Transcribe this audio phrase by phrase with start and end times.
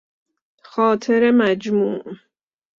[0.63, 2.03] خاطر مجموع